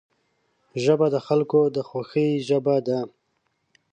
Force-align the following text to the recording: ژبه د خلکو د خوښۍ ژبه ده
ژبه 0.83 1.07
د 1.15 1.17
خلکو 1.27 1.59
د 1.75 1.77
خوښۍ 1.89 2.29
ژبه 2.47 2.75
ده 2.87 2.99